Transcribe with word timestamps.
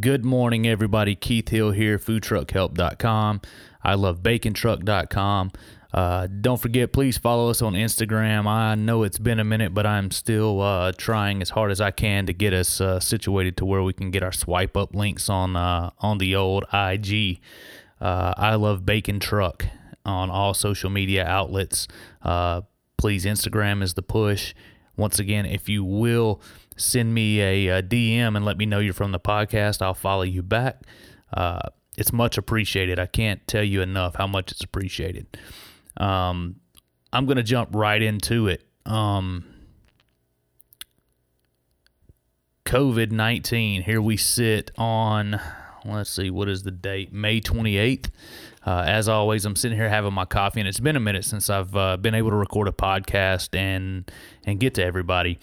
Good 0.00 0.24
morning, 0.24 0.66
everybody. 0.66 1.14
Keith 1.14 1.50
Hill 1.50 1.72
here, 1.72 1.98
foodtruckhelp.com. 1.98 3.42
I 3.82 3.94
love 3.94 4.22
bacontruck.com. 4.22 5.52
Uh, 5.92 6.26
don't 6.26 6.58
forget, 6.60 6.90
please 6.90 7.18
follow 7.18 7.50
us 7.50 7.60
on 7.60 7.74
Instagram. 7.74 8.46
I 8.46 8.76
know 8.76 9.02
it's 9.02 9.18
been 9.18 9.38
a 9.38 9.44
minute, 9.44 9.74
but 9.74 9.84
I'm 9.84 10.10
still 10.10 10.62
uh, 10.62 10.92
trying 10.96 11.42
as 11.42 11.50
hard 11.50 11.70
as 11.70 11.82
I 11.82 11.90
can 11.90 12.24
to 12.26 12.32
get 12.32 12.54
us 12.54 12.80
uh, 12.80 12.98
situated 12.98 13.58
to 13.58 13.66
where 13.66 13.82
we 13.82 13.92
can 13.92 14.10
get 14.10 14.22
our 14.22 14.32
swipe 14.32 14.74
up 14.74 14.94
links 14.94 15.28
on 15.28 15.54
uh, 15.54 15.90
on 16.00 16.16
the 16.16 16.34
old 16.34 16.64
IG. 16.72 17.40
Uh, 18.00 18.32
I 18.38 18.54
love 18.54 18.86
Bacon 18.86 19.20
Truck 19.20 19.66
on 20.06 20.30
all 20.30 20.54
social 20.54 20.88
media 20.88 21.26
outlets. 21.26 21.86
Uh, 22.22 22.62
please, 22.96 23.26
Instagram 23.26 23.82
is 23.82 23.94
the 23.94 24.02
push. 24.02 24.54
Once 24.96 25.18
again, 25.18 25.44
if 25.44 25.68
you 25.68 25.84
will 25.84 26.40
send 26.76 27.14
me 27.14 27.40
a, 27.40 27.78
a, 27.78 27.82
DM 27.82 28.36
and 28.36 28.44
let 28.44 28.58
me 28.58 28.66
know 28.66 28.78
you're 28.78 28.94
from 28.94 29.12
the 29.12 29.20
podcast. 29.20 29.82
I'll 29.82 29.94
follow 29.94 30.22
you 30.22 30.42
back. 30.42 30.82
Uh, 31.32 31.60
it's 31.96 32.12
much 32.12 32.38
appreciated. 32.38 32.98
I 32.98 33.06
can't 33.06 33.46
tell 33.46 33.62
you 33.62 33.82
enough 33.82 34.16
how 34.16 34.26
much 34.26 34.50
it's 34.52 34.64
appreciated. 34.64 35.26
Um, 35.96 36.56
I'm 37.12 37.26
going 37.26 37.36
to 37.36 37.42
jump 37.42 37.70
right 37.72 38.02
into 38.02 38.48
it. 38.48 38.66
Um, 38.84 39.44
COVID 42.64 43.10
19, 43.12 43.82
here 43.82 44.00
we 44.00 44.16
sit 44.16 44.70
on, 44.76 45.40
let's 45.84 46.10
see, 46.10 46.30
what 46.30 46.48
is 46.48 46.62
the 46.62 46.70
date? 46.70 47.12
May 47.12 47.40
28th. 47.40 48.10
Uh, 48.66 48.82
as 48.86 49.08
always, 49.08 49.44
I'm 49.44 49.56
sitting 49.56 49.76
here 49.76 49.90
having 49.90 50.14
my 50.14 50.24
coffee, 50.24 50.60
and 50.60 50.68
it's 50.68 50.80
been 50.80 50.96
a 50.96 51.00
minute 51.00 51.26
since 51.26 51.50
I've 51.50 51.76
uh, 51.76 51.98
been 51.98 52.14
able 52.14 52.30
to 52.30 52.36
record 52.36 52.66
a 52.66 52.72
podcast 52.72 53.54
and 53.54 54.10
and 54.46 54.58
get 54.58 54.74
to 54.74 54.84
everybody 54.84 55.38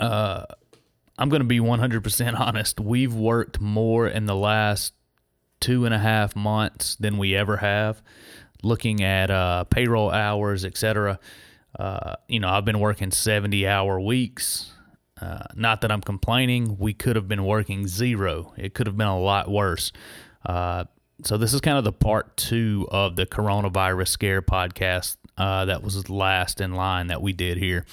uh, 0.00 0.44
I'm 1.18 1.28
going 1.28 1.40
to 1.40 1.46
be 1.46 1.60
100% 1.60 2.40
honest. 2.40 2.80
We've 2.80 3.14
worked 3.14 3.60
more 3.60 4.08
in 4.08 4.26
the 4.26 4.34
last 4.34 4.94
two 5.60 5.84
and 5.84 5.94
a 5.94 5.98
half 5.98 6.34
months 6.34 6.96
than 6.96 7.16
we 7.18 7.34
ever 7.34 7.58
have, 7.58 8.02
looking 8.62 9.02
at 9.02 9.30
uh, 9.30 9.64
payroll 9.64 10.10
hours, 10.10 10.64
etc. 10.64 11.18
Uh, 11.78 12.16
you 12.28 12.40
know, 12.40 12.48
I've 12.48 12.64
been 12.64 12.80
working 12.80 13.10
70 13.10 13.66
hour 13.66 14.00
weeks. 14.00 14.72
Uh, 15.20 15.44
not 15.54 15.80
that 15.82 15.92
I'm 15.92 16.00
complaining. 16.00 16.76
We 16.78 16.92
could 16.92 17.16
have 17.16 17.28
been 17.28 17.44
working 17.44 17.86
zero. 17.86 18.52
It 18.56 18.74
could 18.74 18.86
have 18.86 18.96
been 18.96 19.06
a 19.06 19.18
lot 19.18 19.50
worse. 19.50 19.92
Uh, 20.44 20.84
so 21.22 21.36
this 21.38 21.54
is 21.54 21.60
kind 21.60 21.78
of 21.78 21.84
the 21.84 21.92
part 21.92 22.36
two 22.36 22.88
of 22.90 23.16
the 23.16 23.24
coronavirus 23.24 24.08
scare 24.08 24.42
podcast 24.42 25.16
uh, 25.38 25.64
that 25.66 25.82
was 25.82 26.10
last 26.10 26.60
in 26.60 26.74
line 26.74 27.06
that 27.06 27.22
we 27.22 27.32
did 27.32 27.56
here. 27.56 27.86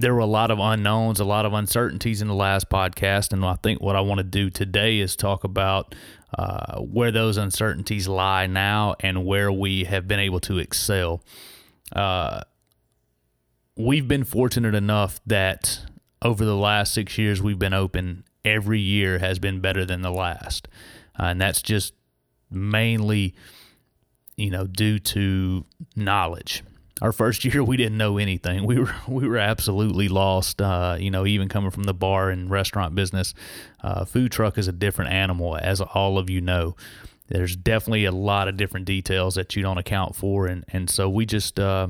There 0.00 0.14
were 0.14 0.20
a 0.20 0.26
lot 0.26 0.50
of 0.50 0.58
unknowns, 0.58 1.20
a 1.20 1.26
lot 1.26 1.44
of 1.44 1.52
uncertainties 1.52 2.22
in 2.22 2.28
the 2.28 2.34
last 2.34 2.70
podcast. 2.70 3.34
And 3.34 3.44
I 3.44 3.56
think 3.62 3.82
what 3.82 3.96
I 3.96 4.00
want 4.00 4.16
to 4.16 4.24
do 4.24 4.48
today 4.48 4.98
is 4.98 5.14
talk 5.14 5.44
about 5.44 5.94
uh, 6.36 6.80
where 6.80 7.10
those 7.10 7.36
uncertainties 7.36 8.08
lie 8.08 8.46
now 8.46 8.94
and 9.00 9.26
where 9.26 9.52
we 9.52 9.84
have 9.84 10.08
been 10.08 10.18
able 10.18 10.40
to 10.40 10.56
excel. 10.56 11.22
Uh, 11.94 12.40
we've 13.76 14.08
been 14.08 14.24
fortunate 14.24 14.74
enough 14.74 15.20
that 15.26 15.80
over 16.22 16.46
the 16.46 16.56
last 16.56 16.94
six 16.94 17.18
years 17.18 17.42
we've 17.42 17.58
been 17.58 17.74
open, 17.74 18.24
every 18.42 18.80
year 18.80 19.18
has 19.18 19.38
been 19.38 19.60
better 19.60 19.84
than 19.84 20.00
the 20.00 20.10
last. 20.10 20.66
Uh, 21.18 21.24
and 21.24 21.40
that's 21.42 21.60
just 21.60 21.92
mainly, 22.50 23.34
you 24.36 24.50
know, 24.50 24.66
due 24.66 24.98
to 24.98 25.66
knowledge 25.94 26.62
our 27.00 27.12
first 27.12 27.44
year 27.44 27.62
we 27.64 27.76
didn't 27.76 27.98
know 27.98 28.18
anything. 28.18 28.64
We 28.64 28.78
were 28.78 28.94
we 29.08 29.26
were 29.26 29.38
absolutely 29.38 30.08
lost. 30.08 30.60
Uh, 30.60 30.96
you 30.98 31.10
know, 31.10 31.26
even 31.26 31.48
coming 31.48 31.70
from 31.70 31.84
the 31.84 31.94
bar 31.94 32.30
and 32.30 32.50
restaurant 32.50 32.94
business, 32.94 33.34
uh, 33.82 34.04
food 34.04 34.32
truck 34.32 34.58
is 34.58 34.68
a 34.68 34.72
different 34.72 35.12
animal, 35.12 35.56
as 35.56 35.80
all 35.80 36.18
of 36.18 36.30
you 36.30 36.40
know. 36.40 36.76
There's 37.28 37.54
definitely 37.54 38.04
a 38.06 38.12
lot 38.12 38.48
of 38.48 38.56
different 38.56 38.86
details 38.86 39.36
that 39.36 39.54
you 39.54 39.62
don't 39.62 39.78
account 39.78 40.16
for, 40.16 40.46
and 40.46 40.64
and 40.68 40.90
so 40.90 41.08
we 41.08 41.26
just 41.26 41.58
uh, 41.58 41.88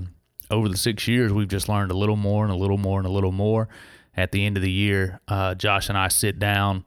over 0.50 0.69
the 0.69 0.76
six 0.76 1.09
years 1.09 1.32
we've 1.32 1.49
just 1.49 1.69
learned 1.69 1.91
a 1.91 1.97
little 1.97 2.16
more 2.16 2.44
and 2.44 2.53
a 2.53 2.56
little 2.56 2.78
more 2.78 2.99
and 2.99 3.06
a 3.06 3.12
little 3.12 3.32
more. 3.32 3.69
At 4.16 4.32
the 4.32 4.44
end 4.44 4.56
of 4.56 4.62
the 4.62 4.70
year, 4.70 5.20
uh, 5.28 5.54
Josh 5.54 5.88
and 5.88 5.97
I 5.97 6.09
sit 6.09 6.38
down 6.38 6.84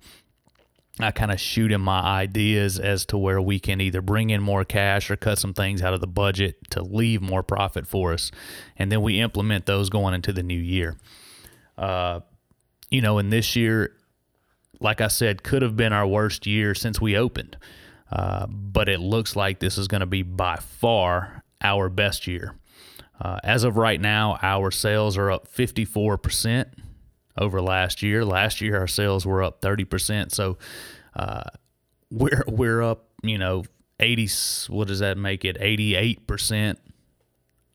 I 1.00 1.09
kind 1.12 1.31
of 1.31 1.40
shoot 1.40 1.72
him 1.72 1.81
my 1.81 2.02
ideas 2.02 2.80
as 2.80 3.06
to 3.08 3.18
where 3.18 3.42
we 3.42 3.59
can 3.59 3.81
either 3.81 4.02
bring 4.02 4.30
in 4.30 4.42
more 4.42 4.64
cash 4.64 5.09
or 5.09 5.16
cut 5.16 5.40
some 5.40 5.54
things 5.54 5.81
out 5.81 5.94
of 5.94 6.02
the 6.02 6.08
budget 6.08 6.58
to 6.70 6.84
leave 6.84 7.22
more 7.22 7.42
profit 7.42 7.88
for 7.88 8.14
us. 8.14 8.30
And 8.78 8.92
then 8.92 9.02
we 9.02 9.20
implement 9.20 9.66
those 9.66 9.90
going 9.90 10.14
into 10.14 10.31
the 10.31 10.44
new 10.44 10.59
year. 10.59 10.98
Uh, 11.78 12.20
you 12.92 13.02
know, 13.02 13.18
and 13.18 13.34
this 13.34 13.56
year, 13.56 13.96
like 14.80 15.02
I 15.02 15.08
said, 15.08 15.42
could 15.42 15.64
have 15.64 15.76
been 15.76 15.94
our 15.94 16.06
worst 16.06 16.46
year 16.46 16.76
since 16.76 17.02
we 17.02 17.18
opened. 17.18 17.58
Uh, 18.12 18.46
but 18.48 18.88
it 18.88 19.00
looks 19.00 19.36
like 19.36 19.58
this 19.58 19.80
is 19.80 19.88
going 19.88 20.02
to 20.02 20.06
be 20.06 20.22
by 20.22 20.58
far 20.58 21.44
our 21.62 21.90
best 21.90 22.28
year. 22.28 22.56
Uh, 23.20 23.40
as 23.44 23.64
of 23.64 23.78
right 23.78 24.00
now, 24.00 24.38
our 24.44 24.70
sales 24.70 25.18
are 25.18 25.31
up 25.31 25.52
54% 25.52 26.68
over 27.38 27.61
last 27.61 28.01
year. 28.01 28.23
Last 28.25 28.61
year 28.61 28.77
our 28.79 28.88
sales 28.88 29.25
were 29.25 29.44
up 29.44 29.61
30%. 29.61 30.31
So 30.31 30.57
uh, 31.16 31.44
we're 32.11 32.44
we're 32.47 32.81
up, 32.81 33.07
you 33.23 33.38
know, 33.38 33.63
80 33.99 34.29
what 34.69 34.88
does 34.88 34.99
that 34.99 35.17
make 35.17 35.45
it? 35.45 35.59
88% 35.59 36.77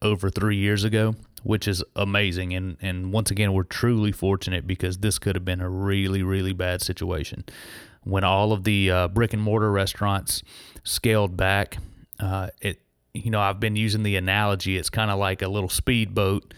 over 0.03 0.31
3 0.31 0.57
years 0.57 0.85
ago, 0.85 1.15
which 1.43 1.67
is 1.67 1.83
amazing 1.97 2.55
and 2.55 2.77
and 2.81 3.13
once 3.13 3.31
again 3.31 3.53
we're 3.53 3.65
truly 3.65 4.13
fortunate 4.13 4.67
because 4.67 4.99
this 4.99 5.19
could 5.19 5.35
have 5.35 5.45
been 5.45 5.61
a 5.61 5.69
really 5.69 6.23
really 6.23 6.53
bad 6.53 6.83
situation. 6.83 7.45
When 8.05 8.25
all 8.25 8.53
of 8.53 8.65
the 8.65 8.91
uh, 8.91 9.09
brick 9.09 9.33
and 9.33 9.43
mortar 9.43 9.71
restaurants 9.71 10.43
scaled 10.85 11.37
back, 11.37 11.79
uh, 12.21 12.49
it 12.61 12.81
you 13.15 13.31
know, 13.31 13.41
I've 13.41 13.59
been 13.59 13.75
using 13.75 14.03
the 14.03 14.17
analogy 14.17 14.77
it's 14.77 14.91
kind 14.91 15.11
of 15.11 15.19
like 15.19 15.43
a 15.43 15.49
little 15.49 15.69
speedboat 15.69 16.55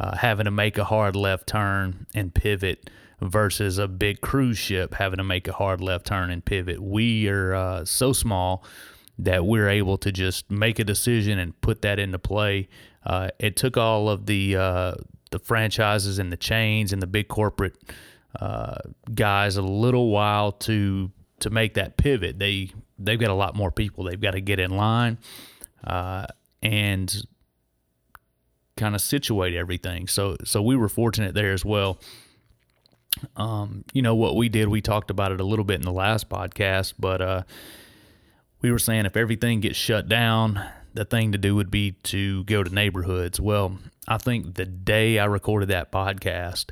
uh, 0.00 0.16
having 0.16 0.46
to 0.46 0.50
make 0.50 0.78
a 0.78 0.84
hard 0.84 1.14
left 1.14 1.46
turn 1.46 2.06
and 2.14 2.32
pivot 2.32 2.88
versus 3.20 3.76
a 3.76 3.86
big 3.86 4.22
cruise 4.22 4.56
ship 4.56 4.94
having 4.94 5.18
to 5.18 5.24
make 5.24 5.46
a 5.46 5.52
hard 5.52 5.82
left 5.82 6.06
turn 6.06 6.30
and 6.30 6.42
pivot. 6.42 6.80
We 6.80 7.28
are 7.28 7.54
uh, 7.54 7.84
so 7.84 8.14
small 8.14 8.64
that 9.18 9.44
we're 9.44 9.68
able 9.68 9.98
to 9.98 10.10
just 10.10 10.50
make 10.50 10.78
a 10.78 10.84
decision 10.84 11.38
and 11.38 11.60
put 11.60 11.82
that 11.82 11.98
into 11.98 12.18
play. 12.18 12.68
Uh, 13.04 13.28
it 13.38 13.56
took 13.56 13.76
all 13.76 14.08
of 14.08 14.24
the 14.24 14.56
uh, 14.56 14.94
the 15.30 15.38
franchises 15.38 16.18
and 16.18 16.32
the 16.32 16.36
chains 16.38 16.94
and 16.94 17.02
the 17.02 17.06
big 17.06 17.28
corporate 17.28 17.76
uh, 18.40 18.76
guys 19.14 19.58
a 19.58 19.62
little 19.62 20.08
while 20.08 20.52
to 20.52 21.10
to 21.40 21.50
make 21.50 21.74
that 21.74 21.98
pivot. 21.98 22.38
They 22.38 22.70
they've 22.98 23.20
got 23.20 23.30
a 23.30 23.34
lot 23.34 23.54
more 23.54 23.70
people. 23.70 24.04
They've 24.04 24.20
got 24.20 24.30
to 24.30 24.40
get 24.40 24.58
in 24.58 24.70
line, 24.70 25.18
uh, 25.84 26.26
and 26.62 27.14
kind 28.80 28.94
of 28.94 29.00
situate 29.00 29.54
everything. 29.54 30.08
So 30.08 30.36
so 30.44 30.62
we 30.62 30.74
were 30.74 30.88
fortunate 30.88 31.34
there 31.34 31.52
as 31.52 31.64
well. 31.64 32.00
Um, 33.36 33.84
you 33.92 34.02
know 34.02 34.14
what 34.14 34.36
we 34.36 34.48
did, 34.48 34.68
we 34.68 34.80
talked 34.80 35.10
about 35.10 35.32
it 35.32 35.40
a 35.40 35.44
little 35.44 35.64
bit 35.64 35.76
in 35.76 35.82
the 35.82 35.92
last 35.92 36.28
podcast, 36.28 36.94
but 36.98 37.20
uh, 37.20 37.42
we 38.62 38.70
were 38.70 38.78
saying 38.78 39.04
if 39.04 39.16
everything 39.16 39.60
gets 39.60 39.76
shut 39.76 40.08
down, 40.08 40.64
the 40.94 41.04
thing 41.04 41.32
to 41.32 41.38
do 41.38 41.54
would 41.56 41.70
be 41.70 41.92
to 42.04 42.44
go 42.44 42.62
to 42.62 42.74
neighborhoods. 42.74 43.40
Well, 43.40 43.78
I 44.08 44.18
think 44.18 44.54
the 44.54 44.64
day 44.64 45.18
I 45.18 45.26
recorded 45.26 45.68
that 45.68 45.92
podcast, 45.92 46.70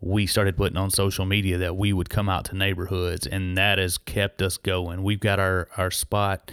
we 0.00 0.26
started 0.26 0.56
putting 0.56 0.76
on 0.76 0.90
social 0.90 1.24
media 1.24 1.56
that 1.58 1.76
we 1.76 1.92
would 1.92 2.10
come 2.10 2.28
out 2.28 2.44
to 2.46 2.56
neighborhoods, 2.56 3.26
and 3.26 3.56
that 3.56 3.78
has 3.78 3.96
kept 3.96 4.42
us 4.42 4.56
going. 4.56 5.02
We've 5.02 5.20
got 5.20 5.38
our 5.38 5.68
our 5.76 5.90
spot 5.90 6.50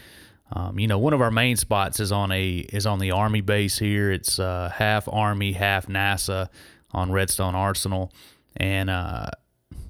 um, 0.52 0.80
you 0.80 0.88
know, 0.88 0.98
one 0.98 1.14
of 1.14 1.22
our 1.22 1.32
main 1.32 1.58
spots 1.58 2.00
is 2.00 2.12
on 2.12 2.32
a 2.32 2.58
is 2.58 2.86
on 2.86 3.00
the 3.00 3.12
Army 3.12 3.42
base 3.42 3.78
here. 3.78 4.12
It's 4.12 4.40
uh, 4.40 4.72
half 4.74 5.08
Army, 5.12 5.52
half 5.52 5.88
NASA 5.88 6.50
on 6.92 7.12
Redstone 7.12 7.56
Arsenal, 7.56 8.14
and 8.56 8.90
uh, 8.90 9.30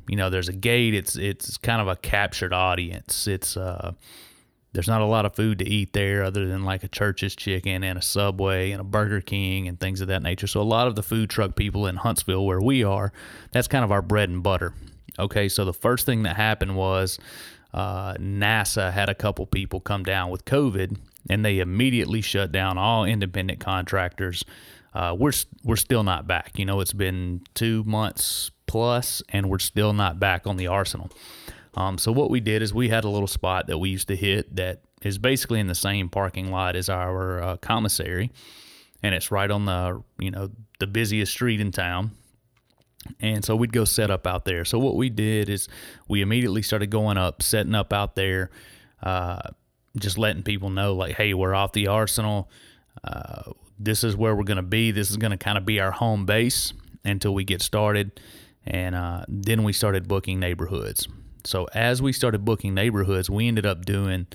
you 0.07 0.15
know, 0.15 0.29
there's 0.29 0.49
a 0.49 0.53
gate. 0.53 0.93
It's 0.93 1.15
it's 1.15 1.57
kind 1.57 1.81
of 1.81 1.87
a 1.87 1.95
captured 1.95 2.53
audience. 2.53 3.27
It's 3.27 3.55
uh, 3.55 3.93
there's 4.73 4.87
not 4.87 5.01
a 5.01 5.05
lot 5.05 5.25
of 5.25 5.35
food 5.35 5.59
to 5.59 5.67
eat 5.67 5.93
there 5.93 6.23
other 6.23 6.47
than 6.47 6.63
like 6.63 6.83
a 6.83 6.87
Church's 6.87 7.35
chicken 7.35 7.83
and 7.83 7.97
a 7.97 8.01
Subway 8.01 8.71
and 8.71 8.81
a 8.81 8.83
Burger 8.83 9.21
King 9.21 9.67
and 9.67 9.79
things 9.79 10.01
of 10.01 10.07
that 10.07 10.23
nature. 10.23 10.47
So 10.47 10.59
a 10.59 10.63
lot 10.63 10.87
of 10.87 10.95
the 10.95 11.03
food 11.03 11.29
truck 11.29 11.55
people 11.55 11.85
in 11.85 11.97
Huntsville, 11.97 12.45
where 12.45 12.61
we 12.61 12.83
are, 12.83 13.11
that's 13.51 13.67
kind 13.67 13.83
of 13.83 13.91
our 13.91 14.01
bread 14.01 14.29
and 14.29 14.41
butter. 14.41 14.73
Okay, 15.19 15.49
so 15.49 15.65
the 15.65 15.73
first 15.73 16.05
thing 16.05 16.23
that 16.23 16.35
happened 16.35 16.75
was 16.75 17.17
uh, 17.73 18.13
NASA 18.15 18.91
had 18.91 19.09
a 19.09 19.15
couple 19.15 19.45
people 19.45 19.79
come 19.79 20.03
down 20.03 20.29
with 20.29 20.45
COVID, 20.45 20.97
and 21.29 21.43
they 21.43 21.59
immediately 21.59 22.21
shut 22.21 22.51
down 22.51 22.77
all 22.77 23.05
independent 23.05 23.59
contractors. 23.59 24.43
Uh, 24.93 25.15
we're 25.17 25.33
we're 25.63 25.75
still 25.75 26.03
not 26.03 26.27
back. 26.27 26.57
You 26.57 26.65
know, 26.65 26.79
it's 26.79 26.93
been 26.93 27.41
two 27.53 27.83
months 27.83 28.51
plus, 28.65 29.21
and 29.29 29.49
we're 29.49 29.59
still 29.59 29.93
not 29.93 30.19
back 30.19 30.47
on 30.47 30.57
the 30.57 30.67
arsenal. 30.67 31.09
Um, 31.75 31.97
so 31.97 32.11
what 32.11 32.31
we 32.31 32.39
did 32.39 32.61
is 32.61 32.73
we 32.73 32.89
had 32.89 33.03
a 33.03 33.09
little 33.09 33.27
spot 33.27 33.67
that 33.67 33.77
we 33.77 33.89
used 33.89 34.07
to 34.07 34.15
hit 34.15 34.55
that 34.55 34.81
is 35.03 35.19
basically 35.19 35.59
in 35.59 35.67
the 35.67 35.75
same 35.75 36.09
parking 36.09 36.51
lot 36.51 36.75
as 36.75 36.89
our 36.89 37.41
uh, 37.41 37.57
commissary, 37.57 38.31
and 39.03 39.13
it's 39.13 39.29
right 39.29 39.51
on 39.51 39.65
the 39.65 40.01
you 40.19 40.31
know 40.31 40.49
the 40.79 40.87
busiest 40.87 41.31
street 41.31 41.61
in 41.61 41.71
town. 41.71 42.11
And 43.19 43.43
so 43.43 43.55
we'd 43.55 43.73
go 43.73 43.85
set 43.85 44.11
up 44.11 44.27
out 44.27 44.45
there. 44.45 44.65
So 44.65 44.79
what 44.79 44.95
we 44.95 45.09
did 45.09 45.49
is 45.49 45.67
we 46.07 46.21
immediately 46.21 46.61
started 46.61 46.89
going 46.89 47.17
up, 47.17 47.41
setting 47.41 47.75
up 47.75 47.93
out 47.93 48.15
there, 48.15 48.49
uh, 49.01 49.49
just 49.97 50.17
letting 50.17 50.43
people 50.43 50.69
know, 50.69 50.93
like, 50.93 51.15
hey, 51.15 51.33
we're 51.33 51.55
off 51.55 51.73
the 51.73 51.87
arsenal. 51.87 52.49
Uh, 53.03 53.51
this 53.79 54.03
is 54.03 54.15
where 54.15 54.35
we're 54.35 54.43
going 54.43 54.57
to 54.57 54.63
be. 54.63 54.91
This 54.91 55.09
is 55.09 55.17
going 55.17 55.31
to 55.31 55.37
kind 55.37 55.57
of 55.57 55.65
be 55.65 55.79
our 55.79 55.91
home 55.91 56.25
base 56.25 56.73
until 57.03 57.33
we 57.33 57.43
get 57.43 57.61
started. 57.61 58.19
And 58.65 58.95
uh, 58.95 59.25
then 59.27 59.63
we 59.63 59.73
started 59.73 60.07
booking 60.07 60.39
neighborhoods. 60.39 61.07
So 61.43 61.67
as 61.73 62.01
we 62.01 62.11
started 62.11 62.43
booking 62.43 62.73
neighborhoods, 62.73 63.29
we 63.29 63.47
ended 63.47 63.65
up 63.65 63.85
doing. 63.85 64.27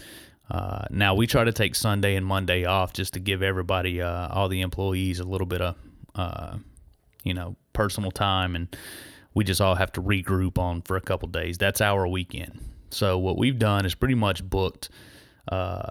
Uh, 0.51 0.87
now 0.91 1.15
we 1.15 1.27
try 1.27 1.45
to 1.45 1.53
take 1.53 1.75
Sunday 1.75 2.17
and 2.17 2.25
Monday 2.25 2.65
off 2.65 2.93
just 2.93 3.15
to 3.15 3.21
give 3.21 3.43
everybody, 3.43 4.01
uh, 4.01 4.29
all 4.29 4.49
the 4.49 4.63
employees, 4.63 5.21
a 5.21 5.25
little 5.25 5.47
bit 5.47 5.61
of, 5.61 5.77
uh, 6.15 6.57
you 7.23 7.35
know, 7.35 7.57
personal 7.73 8.11
time, 8.11 8.55
and 8.55 8.75
we 9.35 9.45
just 9.45 9.61
all 9.61 9.77
have 9.77 9.93
to 9.93 10.03
regroup 10.03 10.59
on 10.59 10.83
for 10.83 10.97
a 10.97 11.01
couple 11.01 11.29
days. 11.29 11.59
That's 11.59 11.81
our 11.81 12.07
weekend. 12.07 12.61
So 12.91 13.19
what 13.19 13.39
we've 13.39 13.59
done 13.59 13.87
is 13.87 13.95
pretty 13.95 14.15
much 14.15 14.45
booked 14.45 14.91
uh, 15.51 15.91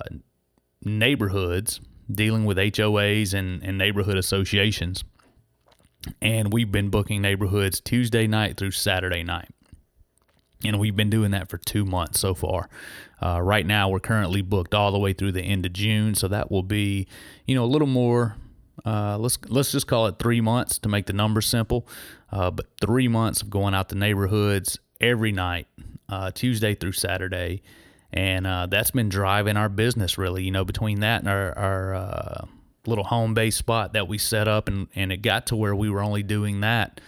neighborhoods 0.84 1.82
dealing 2.12 2.46
with 2.46 2.58
HOAs 2.58 3.34
and, 3.34 3.64
and 3.64 3.78
neighborhood 3.78 4.18
associations. 4.18 5.04
And 6.22 6.52
we've 6.52 6.72
been 6.72 6.90
booking 6.90 7.22
neighborhoods 7.22 7.80
Tuesday 7.80 8.28
night 8.28 8.58
through 8.58 8.72
Saturday 8.72 9.24
night. 9.24 9.50
And 10.64 10.80
we've 10.80 10.96
been 10.96 11.10
doing 11.10 11.32
that 11.32 11.50
for 11.50 11.58
two 11.58 11.86
months 11.86 12.20
so 12.20 12.36
far. 12.36 12.70
Uh, 13.22 13.42
right 13.42 13.66
now, 13.66 13.90
we're 13.90 14.00
currently 14.00 14.42
booked 14.42 14.76
all 14.76 14.92
the 14.92 15.00
way 15.00 15.14
through 15.14 15.32
the 15.32 15.42
end 15.42 15.66
of 15.66 15.74
June, 15.74 16.14
so 16.14 16.28
that 16.28 16.52
will 16.52 16.64
be, 16.64 17.08
you 17.46 17.56
know, 17.56 17.64
a 17.64 17.66
little 17.66 17.88
more. 17.88 18.36
Uh, 18.86 19.18
let's 19.18 19.38
let's 19.48 19.72
just 19.72 19.88
call 19.88 20.08
it 20.08 20.16
three 20.20 20.42
months 20.42 20.80
to 20.80 20.90
make 20.90 21.06
the 21.06 21.14
numbers 21.14 21.46
simple. 21.46 21.88
Uh, 22.32 22.50
but 22.50 22.68
three 22.80 23.08
months 23.08 23.42
of 23.42 23.50
going 23.50 23.74
out 23.74 23.90
to 23.90 23.96
neighborhoods 23.96 24.80
every 25.00 25.32
night, 25.32 25.68
uh, 26.10 26.32
Tuesday 26.32 26.74
through 26.76 26.94
Saturday, 26.94 27.62
and 28.14 28.48
uh, 28.48 28.68
that's 28.68 28.92
been 28.92 29.10
driving 29.10 29.58
our 29.58 29.70
business 29.70 30.18
really. 30.18 30.44
You 30.44 30.52
know, 30.52 30.66
between 30.66 31.02
that 31.02 31.22
and 31.22 31.30
our, 31.30 31.58
our 31.58 31.94
uh, 31.94 32.46
little 32.86 33.04
home 33.04 33.34
base 33.34 33.56
spot 33.56 33.94
that 33.94 34.08
we 34.08 34.18
set 34.18 34.48
up, 34.48 34.68
and 34.68 34.88
and 34.96 35.12
it 35.12 35.18
got 35.18 35.48
to 35.48 35.56
where 35.56 35.76
we 35.76 35.90
were 35.90 36.02
only 36.02 36.24
doing 36.24 36.62
that 36.62 37.02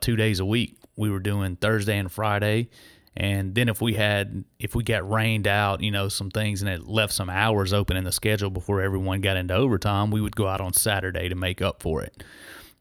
two 0.00 0.16
days 0.16 0.40
a 0.40 0.44
week. 0.44 0.76
We 0.96 1.10
were 1.10 1.20
doing 1.20 1.56
Thursday 1.56 1.96
and 1.96 2.12
Friday, 2.12 2.68
and 3.16 3.54
then 3.54 3.68
if 3.68 3.80
we 3.80 3.94
had 3.94 4.44
if 4.58 4.74
we 4.74 4.84
got 4.84 5.08
rained 5.08 5.46
out, 5.46 5.82
you 5.82 5.90
know, 5.90 6.08
some 6.08 6.30
things, 6.30 6.62
and 6.62 6.70
it 6.70 6.86
left 6.86 7.12
some 7.12 7.30
hours 7.30 7.72
open 7.72 7.96
in 7.96 8.04
the 8.04 8.12
schedule 8.12 8.50
before 8.50 8.80
everyone 8.80 9.20
got 9.20 9.36
into 9.36 9.54
overtime, 9.54 10.10
we 10.10 10.20
would 10.20 10.36
go 10.36 10.46
out 10.46 10.60
on 10.60 10.72
Saturday 10.72 11.28
to 11.28 11.34
make 11.34 11.60
up 11.60 11.82
for 11.82 12.02
it, 12.02 12.22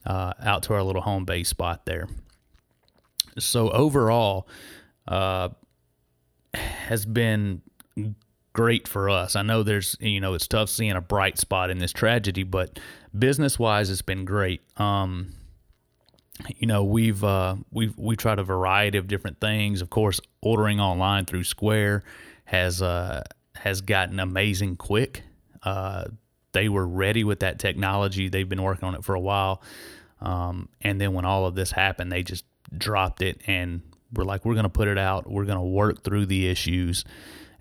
uh, 0.05 0.33
out 0.41 0.63
to 0.63 0.73
our 0.73 0.83
little 0.83 1.01
home 1.01 1.25
base 1.25 1.49
spot 1.49 1.85
there. 1.85 2.07
So 3.37 3.69
overall. 3.69 4.47
Uh, 5.07 5.49
has 6.53 7.05
been 7.05 7.61
great 8.53 8.87
for 8.87 9.09
us. 9.09 9.35
I 9.35 9.41
know 9.41 9.63
there's, 9.63 9.95
you 9.99 10.19
know, 10.19 10.33
it's 10.33 10.47
tough 10.47 10.69
seeing 10.69 10.91
a 10.91 11.01
bright 11.01 11.37
spot 11.37 11.69
in 11.69 11.77
this 11.77 11.91
tragedy, 11.91 12.43
but 12.43 12.79
business 13.17 13.59
wise, 13.59 13.89
it's 13.89 14.01
been 14.01 14.25
great. 14.25 14.61
Um, 14.77 15.33
you 16.57 16.67
know, 16.67 16.83
we've 16.83 17.23
uh, 17.23 17.55
we've 17.71 17.97
we 17.97 18.15
tried 18.15 18.39
a 18.39 18.43
variety 18.43 18.97
of 18.97 19.07
different 19.07 19.39
things. 19.39 19.81
Of 19.81 19.89
course, 19.89 20.19
ordering 20.41 20.79
online 20.79 21.25
through 21.25 21.43
Square 21.43 22.03
has 22.45 22.81
uh, 22.81 23.23
has 23.55 23.81
gotten 23.81 24.19
amazing 24.19 24.77
quick. 24.77 25.23
Uh, 25.63 26.05
they 26.51 26.69
were 26.69 26.87
ready 26.87 27.23
with 27.23 27.41
that 27.41 27.59
technology. 27.59 28.29
They've 28.29 28.47
been 28.47 28.63
working 28.63 28.87
on 28.87 28.95
it 28.95 29.03
for 29.03 29.15
a 29.15 29.19
while, 29.19 29.61
um, 30.21 30.69
and 30.81 30.99
then 30.99 31.13
when 31.13 31.25
all 31.25 31.45
of 31.45 31.55
this 31.55 31.71
happened, 31.71 32.11
they 32.11 32.23
just 32.23 32.45
dropped 32.75 33.21
it 33.21 33.41
and 33.47 33.81
we're 34.13 34.23
like, 34.23 34.45
we're 34.45 34.53
going 34.53 34.63
to 34.63 34.69
put 34.69 34.87
it 34.87 34.97
out. 34.97 35.29
We're 35.29 35.45
going 35.45 35.57
to 35.57 35.63
work 35.63 36.03
through 36.03 36.25
the 36.27 36.47
issues, 36.47 37.05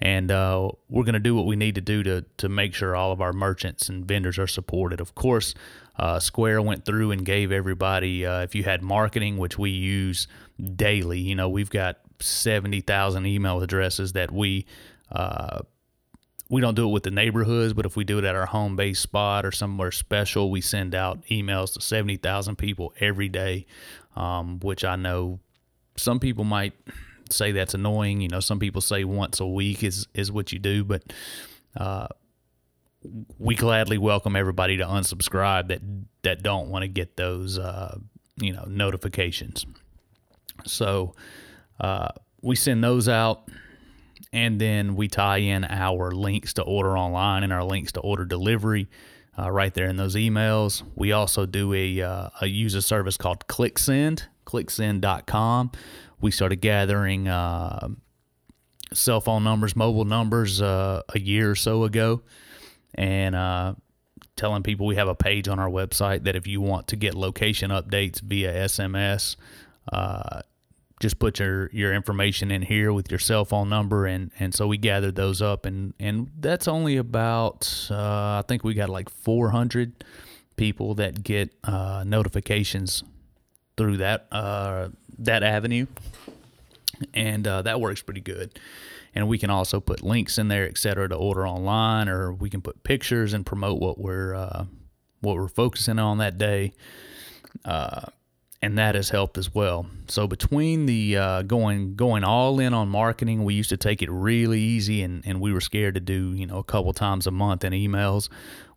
and 0.01 0.31
uh, 0.31 0.71
we're 0.89 1.05
going 1.05 1.15
to 1.15 1.21
do 1.21 1.35
what 1.35 1.47
we 1.47 1.57
need 1.57 1.75
to 1.75 1.81
do 1.81 2.03
to 2.03 2.25
to 2.39 2.49
make 2.49 2.75
sure 2.75 2.97
all 2.97 3.13
of 3.13 3.21
our 3.21 3.33
merchants 3.33 3.89
and 3.89 4.07
vendors 4.07 4.39
are 4.39 4.47
supported. 4.47 5.01
Of 5.01 5.15
course, 5.15 5.55
uh, 5.99 6.21
Square 6.21 6.63
went 6.63 6.85
through 6.85 7.11
and 7.11 7.25
gave 7.25 7.51
everybody. 7.51 8.25
Uh, 8.25 8.43
if 8.43 8.55
you 8.55 8.65
had 8.65 8.83
marketing, 8.83 9.37
which 9.37 9.59
we 9.59 9.71
use 9.71 10.29
daily, 10.77 11.19
you 11.19 11.35
know, 11.35 11.49
we've 11.49 11.71
got 11.71 11.99
seventy 12.21 12.81
thousand 12.81 13.27
email 13.27 13.61
addresses 13.63 14.13
that 14.13 14.31
we. 14.31 14.67
Uh, 15.11 15.61
we 16.51 16.63
don't 16.63 16.75
do 16.75 16.89
it 16.89 16.93
with 16.93 17.03
the 17.03 17.11
neighborhoods, 17.11 17.75
but 17.75 17.85
if 17.85 17.95
we 17.95 18.05
do 18.05 18.19
it 18.19 18.25
at 18.25 18.35
our 18.35 18.47
home 18.47 18.75
base 18.75 19.01
spot 19.01 19.45
or 19.45 19.53
somewhere 19.53 19.91
special, 19.91 20.51
we 20.51 20.63
send 20.63 20.95
out 20.95 21.23
emails 21.27 21.75
to 21.75 21.81
70,000 21.83 22.57
people 22.57 22.95
every 23.01 23.29
day, 23.29 23.67
um, 24.17 24.59
which 24.61 24.83
I 24.83 24.97
know 24.97 25.41
some 25.97 26.19
people 26.19 26.45
might 26.45 26.73
say 27.31 27.53
that's 27.53 27.75
annoying. 27.75 28.21
You 28.21 28.29
know, 28.29 28.41
some 28.41 28.59
people 28.59 28.81
say 28.81 29.05
once 29.05 29.41
a 29.41 29.47
week 29.47 29.83
is 29.83 30.07
is 30.15 30.33
what 30.33 30.53
you 30.53 30.59
do, 30.59 30.85
but 30.85 31.03
uh, 31.77 32.09
we 33.39 33.55
gladly 33.55 33.99
welcome 33.99 34.37
everybody 34.37 34.77
to 34.79 34.85
unsubscribe 34.85 35.69
that 35.69 35.81
that 36.23 36.43
don't 36.43 36.69
want 36.69 36.83
to 36.83 36.89
get 36.89 37.17
those 37.17 37.59
uh, 37.59 37.99
you 38.41 38.53
know 38.53 38.65
notifications. 38.67 39.67
So 40.67 41.15
uh, 41.81 42.09
we 42.43 42.57
send 42.57 42.83
those 42.83 43.09
out, 43.09 43.49
and 44.33 44.61
then 44.61 44.97
we 44.97 45.09
tie 45.09 45.39
in 45.39 45.65
our 45.65 46.11
links 46.11 46.55
to 46.55 46.63
order 46.63 46.97
online 46.97 47.43
and 47.45 47.53
our 47.53 47.65
links 47.65 47.93
to 47.93 48.01
order 48.01 48.25
delivery. 48.25 48.89
Uh, 49.41 49.49
right 49.49 49.73
there 49.73 49.87
in 49.87 49.95
those 49.95 50.17
emails. 50.17 50.83
We 50.97 51.13
also 51.13 51.47
do 51.47 51.73
a, 51.73 52.03
uh, 52.03 52.29
a 52.41 52.49
user 52.49 52.81
service 52.81 53.17
called 53.17 53.47
ClickSend 53.47 54.23
clicksend.com. 54.49 55.71
We 56.21 56.31
started 56.31 56.57
gathering 56.57 57.29
uh, 57.29 57.89
cell 58.93 59.21
phone 59.21 59.45
numbers, 59.45 59.77
mobile 59.77 60.07
numbers 60.07 60.61
uh, 60.61 61.03
a 61.11 61.21
year 61.21 61.51
or 61.51 61.55
so 61.55 61.85
ago, 61.85 62.23
and 62.95 63.35
uh, 63.35 63.75
telling 64.37 64.63
people 64.63 64.87
we 64.87 64.97
have 64.97 65.09
a 65.09 65.15
page 65.15 65.49
on 65.49 65.59
our 65.59 65.69
website 65.69 66.25
that 66.25 66.37
if 66.37 66.47
you 66.47 66.61
want 66.61 66.89
to 66.89 66.97
get 66.97 67.15
location 67.15 67.71
updates 67.71 68.21
via 68.21 68.53
SMS, 68.67 69.37
uh, 69.93 70.41
just 71.01 71.19
put 71.19 71.39
your, 71.39 71.71
your 71.73 71.95
information 71.95 72.51
in 72.51 72.63
here 72.63 72.93
with 72.93 73.11
your 73.11 73.21
cell 73.21 73.45
phone 73.45 73.69
number 73.69 74.07
and, 74.07 74.33
and 74.41 74.53
so 74.53 74.67
we 74.67 74.77
gathered 74.77 75.15
those 75.15 75.41
up 75.41 75.65
and, 75.65 75.95
and 76.01 76.31
that's 76.41 76.67
only 76.67 76.97
about 76.97 77.89
uh, 77.91 77.95
I 78.41 78.45
think 78.49 78.65
we 78.65 78.75
got 78.75 78.89
like 78.89 79.09
400 79.09 80.05
people 80.57 80.95
that 80.97 81.23
get 81.23 81.55
uh, 81.65 82.05
notifications 82.07 83.05
through 83.79 83.99
that 83.99 84.27
uh, 84.31 84.89
that 85.21 85.43
avenue, 85.43 85.87
and 87.15 87.47
uh, 87.47 87.63
that 87.63 87.81
works 87.81 88.03
pretty 88.03 88.21
good. 88.21 88.59
And 89.19 89.27
we 89.27 89.37
can 89.37 89.51
also 89.51 89.81
put 89.81 90.05
links 90.05 90.39
in 90.39 90.47
there, 90.47 90.65
etc., 90.65 91.09
to 91.09 91.17
order 91.17 91.45
online, 91.45 92.09
or 92.09 92.33
we 92.33 92.49
can 92.49 92.61
put 92.61 92.85
pictures 92.85 93.33
and 93.33 93.45
promote 93.45 93.81
what 93.81 93.99
we're 93.99 94.33
uh, 94.33 94.67
what 95.19 95.35
we're 95.35 95.49
focusing 95.49 95.99
on 95.99 96.19
that 96.19 96.39
day. 96.39 96.73
Uh, 97.65 98.03
and 98.63 98.79
that 98.79 98.95
has 98.95 99.11
helped 99.11 99.37
as 99.37 99.53
well. 99.53 99.87
So 100.07 100.29
between 100.29 100.87
the 100.87 101.17
uh, 101.17 101.43
going 101.43 101.97
going 101.97 102.23
all 102.23 102.61
in 102.61 102.73
on 102.73 102.91
marketing, 102.91 103.43
we 103.43 103.55
used 103.55 103.71
to 103.71 103.77
take 103.77 104.03
it 104.03 104.09
really 104.09 104.61
easy, 104.61 105.03
and, 105.03 105.27
and 105.27 105.41
we 105.41 105.53
were 105.53 105.61
scared 105.61 105.95
to 105.95 106.01
do 106.01 106.33
you 106.35 106.47
know 106.47 106.59
a 106.59 106.65
couple 106.65 106.93
times 106.93 107.27
a 107.27 107.33
month 107.33 107.65
in 107.65 107.73
emails. 107.73 108.29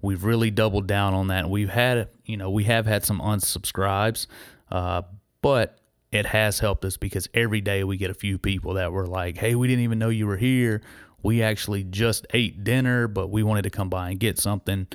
We've 0.01 0.23
really 0.23 0.49
doubled 0.49 0.87
down 0.87 1.13
on 1.13 1.27
that. 1.27 1.51
We've 1.51 1.69
had 1.69 2.09
you 2.25 2.37
know 2.37 2.49
we 2.49 2.63
have 2.63 2.87
had 2.87 3.05
some 3.05 3.21
unsubscribes, 3.21 4.25
uh, 4.71 5.03
but 5.43 5.77
it 6.11 6.25
has 6.25 6.59
helped 6.59 6.83
us 6.83 6.97
because 6.97 7.27
every 7.33 7.61
day 7.61 7.83
we 7.83 7.97
get 7.97 8.11
a 8.11 8.15
few 8.15 8.37
people 8.37 8.73
that 8.73 8.91
were 8.91 9.07
like, 9.07 9.37
hey, 9.37 9.55
we 9.55 9.67
didn't 9.67 9.83
even 9.83 9.99
know 9.99 10.09
you 10.09 10.27
were 10.27 10.37
here. 10.37 10.81
We 11.23 11.41
actually 11.41 11.83
just 11.83 12.27
ate 12.33 12.63
dinner, 12.63 13.07
but 13.07 13.29
we 13.29 13.43
wanted 13.43 13.61
to 13.63 13.69
come 13.69 13.89
by 13.89 14.09
and 14.09 14.19
get 14.19 14.37
something. 14.37 14.87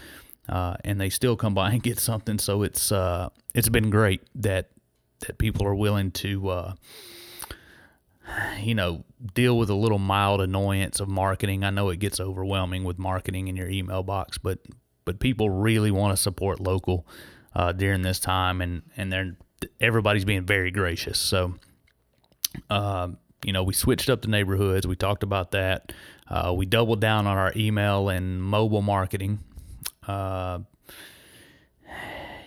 Uh, 0.49 0.77
and 0.85 1.01
they 1.01 1.09
still 1.09 1.37
come 1.37 1.55
by 1.55 1.71
and 1.71 1.83
get 1.83 1.99
something. 1.99 2.39
So 2.39 2.63
it's 2.63 2.93
uh, 2.93 3.31
it's 3.55 3.69
been 3.69 3.91
great 3.91 4.23
that 4.37 4.71
that 5.21 5.39
people 5.39 5.67
are 5.67 5.75
willing 5.75 6.11
to 6.13 6.49
uh, 6.49 6.75
you 8.61 8.75
know 8.75 9.05
deal 9.35 9.57
with 9.57 9.71
a 9.71 9.75
little 9.75 9.99
mild 9.99 10.41
annoyance 10.41 11.01
of 11.01 11.09
marketing. 11.09 11.65
I 11.65 11.71
know 11.71 11.89
it 11.89 11.99
gets 11.99 12.21
overwhelming 12.21 12.85
with 12.85 12.99
marketing 12.99 13.49
in 13.49 13.57
your 13.57 13.69
email 13.69 14.03
box, 14.03 14.39
but 14.39 14.59
but 15.05 15.19
people 15.19 15.49
really 15.49 15.91
want 15.91 16.15
to 16.15 16.23
support 16.23 16.61
local 16.61 17.07
uh, 17.55 17.73
during 17.73 18.03
this 18.03 18.21
time, 18.21 18.61
and 18.61 18.83
and 18.97 19.13
they're 19.13 19.37
everybody's 19.81 20.25
being 20.25 20.45
very 20.45 20.71
gracious. 20.71 21.19
So, 21.19 21.55
uh, 22.71 23.09
you 23.45 23.53
know, 23.53 23.63
we 23.63 23.75
switched 23.75 24.11
up 24.11 24.23
the 24.23 24.29
neighborhoods. 24.29 24.87
We 24.87 24.97
talked 24.97 25.23
about 25.23 25.53
that. 25.53 25.93
Uh, 26.29 26.53
we 26.57 26.67
doubled 26.67 27.01
down 27.01 27.27
on 27.27 27.37
our 27.37 27.53
email 27.57 28.09
and 28.09 28.43
mobile 28.43 28.83
marketing. 28.83 29.41
Uh, 30.07 30.61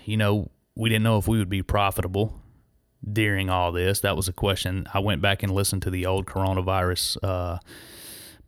you 0.06 0.18
know, 0.18 0.50
we 0.76 0.90
didn't 0.90 1.04
know 1.04 1.18
if 1.18 1.28
we 1.28 1.38
would 1.38 1.50
be 1.50 1.62
profitable 1.64 2.40
during 3.12 3.50
all 3.50 3.72
this. 3.72 4.02
That 4.02 4.16
was 4.16 4.28
a 4.28 4.34
question. 4.34 4.88
I 4.94 5.00
went 5.00 5.22
back 5.22 5.44
and 5.44 5.52
listened 5.52 5.84
to 5.84 5.90
the 5.90 6.06
old 6.06 6.26
coronavirus 6.26 7.18
uh, 7.24 7.60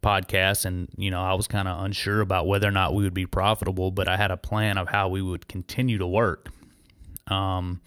podcast, 0.02 0.66
and 0.66 0.90
you 0.98 1.12
know, 1.12 1.22
I 1.22 1.34
was 1.34 1.48
kind 1.48 1.68
of 1.68 1.84
unsure 1.84 2.22
about 2.22 2.48
whether 2.48 2.68
or 2.68 2.72
not 2.72 2.94
we 2.94 3.04
would 3.04 3.14
be 3.14 3.26
profitable, 3.26 3.92
but 3.92 4.08
I 4.08 4.18
had 4.18 4.32
a 4.32 4.38
plan 4.38 4.78
of 4.78 4.90
how 4.90 5.08
we 5.08 5.22
would 5.22 5.48
continue 5.48 5.98
to 5.98 6.08
work. 6.08 6.50
Um, 7.28 7.82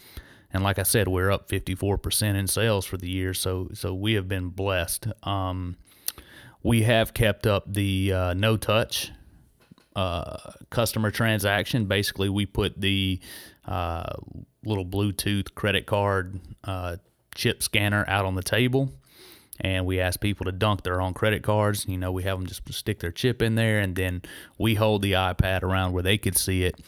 and 0.55 0.63
like 0.63 0.79
I 0.79 0.85
said, 0.85 1.09
we're 1.09 1.33
up 1.33 1.49
54% 1.49 2.37
in 2.37 2.47
sales 2.47 2.87
for 2.87 2.97
the 2.97 3.09
year. 3.09 3.35
So 3.35 3.69
so 3.75 3.93
we 3.93 4.15
have 4.15 4.29
been 4.29 4.49
blessed. 4.49 5.09
Um, 5.25 5.77
we 6.63 6.83
have 6.83 7.13
kept 7.13 7.47
up 7.47 7.65
the 7.71 8.13
uh, 8.13 8.35
no 8.35 8.57
touch 8.57 9.11
uh, 9.97 10.53
customer 10.71 11.11
transaction. 11.11 11.87
Basically, 11.87 12.29
we 12.29 12.47
put 12.47 12.81
the 12.81 13.21
uh, 13.67 14.15
little 14.65 14.87
Bluetooth 14.87 15.55
credit 15.57 15.87
card 15.87 16.41
uh, 16.63 16.97
chip 17.35 17.63
scanner 17.63 18.05
out 18.07 18.25
on 18.25 18.37
the 18.37 18.43
table. 18.43 18.93
And 19.61 19.87
we 19.87 20.01
ask 20.01 20.21
people 20.21 20.47
to 20.47 20.53
dunk 20.53 20.83
their 20.83 21.01
own 21.01 21.15
credit 21.15 21.43
cards. 21.43 21.87
You 21.89 21.97
know, 21.97 22.11
we 22.11 22.25
have 22.25 22.39
them 22.39 22.47
just 22.47 22.73
stick 22.73 22.99
their 22.99 23.13
chip 23.13 23.41
in 23.41 23.55
there, 23.55 23.79
and 23.79 23.95
then 23.95 24.23
we 24.59 24.75
hold 24.75 25.03
the 25.03 25.13
iPad 25.13 25.63
around 25.63 25.93
where 25.93 26.03
they 26.03 26.19
could 26.19 26.37
see 26.37 26.65
it. 26.65 26.81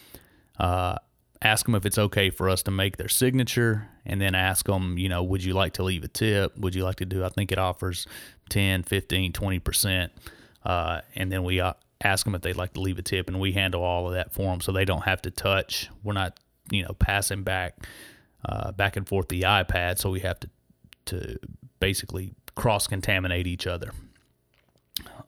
Uh, 0.59 0.97
ask 1.43 1.67
them 1.67 1.75
if 1.75 1.85
it's 1.85 1.99
okay 1.99 2.31
for 2.31 2.49
us 2.49 2.63
to 2.63 2.71
make 2.71 2.97
their 2.97 3.09
signature 3.09 3.89
and 4.05 4.21
then 4.21 4.35
ask 4.35 4.67
them 4.67 4.99
you 4.99 5.09
know 5.09 5.23
would 5.23 5.45
you 5.45 5.53
like 5.55 5.75
to 5.75 5.83
leave 5.83 6.05
a 6.05 6.09
tip? 6.09 6.57
Would 6.59 6.75
you 6.75 6.85
like 6.85 6.97
to 6.97 7.05
do 7.05 7.25
i 7.25 7.29
think 7.29 7.53
it 7.53 7.59
offers 7.59 8.07
10 8.49 8.85
15 8.85 9.33
20% 9.33 10.11
uh, 10.65 11.01
and 11.15 11.31
then 11.31 11.45
we 11.45 11.61
uh, 11.61 11.75
ask 12.03 12.25
them 12.25 12.35
if 12.35 12.43
they'd 12.43 12.57
like 12.57 12.75
to 12.75 12.81
leave 12.81 12.99
a 12.99 13.03
tip 13.03 13.29
and 13.29 13.41
we 13.41 13.53
handle 13.53 13.83
all 13.83 14.09
of 14.09 14.15
that 14.15 14.33
for 14.33 14.51
them 14.51 14.61
so 14.61 14.73
they 14.73 14.85
don't 14.85 15.05
have 15.05 15.23
to 15.23 15.31
touch. 15.31 15.89
We're 16.03 16.13
not 16.13 16.39
you 16.71 16.83
know 16.83 16.93
passing 16.99 17.45
back 17.45 17.87
uh, 18.45 18.73
back 18.73 18.97
and 18.97 19.09
forth 19.09 19.29
the 19.29 19.43
ipad 19.43 19.99
so 19.99 20.11
we 20.11 20.21
have 20.21 20.41
to 20.41 20.51
to 21.07 21.39
basically 21.79 22.35
cross 22.57 22.87
contaminate 22.87 23.47
each 23.47 23.67
other. 23.67 23.93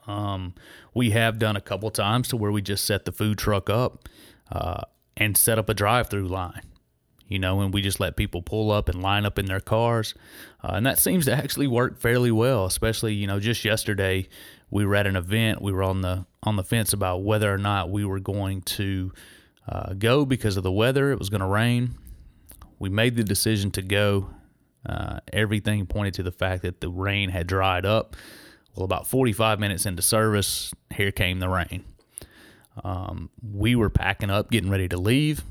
Um, 0.06 0.54
we 0.94 1.10
have 1.10 1.38
done 1.38 1.54
a 1.54 1.60
couple 1.60 1.90
times 1.90 2.28
to 2.28 2.36
where 2.36 2.50
we 2.50 2.62
just 2.62 2.84
set 2.84 3.04
the 3.04 3.12
food 3.12 3.38
truck 3.38 3.70
up 3.70 4.08
uh, 4.50 4.82
and 5.18 5.36
set 5.36 5.58
up 5.58 5.68
a 5.68 5.74
drive-through 5.74 6.28
line 6.28 6.62
you 7.28 7.38
know, 7.38 7.60
and 7.60 7.72
we 7.72 7.82
just 7.82 8.00
let 8.00 8.16
people 8.16 8.40
pull 8.40 8.70
up 8.70 8.88
and 8.88 9.02
line 9.02 9.26
up 9.26 9.38
in 9.38 9.46
their 9.46 9.60
cars. 9.60 10.14
Uh, 10.64 10.72
and 10.72 10.86
that 10.86 10.98
seems 10.98 11.26
to 11.26 11.32
actually 11.34 11.66
work 11.66 12.00
fairly 12.00 12.30
well, 12.30 12.64
especially, 12.64 13.12
you 13.14 13.26
know, 13.26 13.38
just 13.38 13.64
yesterday 13.64 14.26
we 14.70 14.84
were 14.84 14.96
at 14.96 15.06
an 15.06 15.14
event. 15.16 15.62
We 15.62 15.72
were 15.72 15.82
on 15.82 16.00
the 16.00 16.26
on 16.42 16.56
the 16.56 16.64
fence 16.64 16.92
about 16.92 17.22
whether 17.22 17.52
or 17.52 17.58
not 17.58 17.90
we 17.90 18.04
were 18.04 18.20
going 18.20 18.62
to 18.62 19.12
uh, 19.68 19.92
go 19.94 20.24
because 20.24 20.56
of 20.56 20.62
the 20.62 20.72
weather. 20.72 21.12
It 21.12 21.18
was 21.18 21.28
going 21.28 21.40
to 21.40 21.46
rain. 21.46 21.94
We 22.78 22.88
made 22.88 23.16
the 23.16 23.24
decision 23.24 23.70
to 23.72 23.82
go. 23.82 24.30
Uh, 24.86 25.18
everything 25.32 25.84
pointed 25.86 26.14
to 26.14 26.22
the 26.22 26.32
fact 26.32 26.62
that 26.62 26.80
the 26.80 26.88
rain 26.88 27.28
had 27.28 27.46
dried 27.46 27.84
up. 27.84 28.16
Well, 28.74 28.84
about 28.84 29.06
45 29.06 29.58
minutes 29.58 29.84
into 29.84 30.02
service, 30.02 30.72
here 30.94 31.10
came 31.10 31.40
the 31.40 31.48
rain. 31.48 31.84
Um, 32.84 33.30
we 33.42 33.74
were 33.74 33.90
packing 33.90 34.30
up, 34.30 34.50
getting 34.50 34.70
ready 34.70 34.88
to 34.88 34.98
leave, 34.98 35.42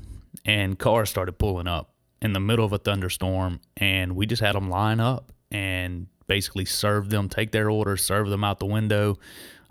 and 0.44 0.78
cars 0.78 1.10
started 1.10 1.38
pulling 1.38 1.66
up 1.66 1.92
in 2.20 2.32
the 2.32 2.40
middle 2.40 2.64
of 2.64 2.72
a 2.72 2.78
thunderstorm, 2.78 3.60
and 3.76 4.16
we 4.16 4.26
just 4.26 4.42
had 4.42 4.54
them 4.54 4.68
line 4.68 5.00
up 5.00 5.32
and 5.50 6.06
basically 6.26 6.64
serve 6.64 7.10
them, 7.10 7.28
take 7.28 7.52
their 7.52 7.70
orders, 7.70 8.02
serve 8.02 8.28
them 8.28 8.44
out 8.44 8.58
the 8.58 8.66
window. 8.66 9.18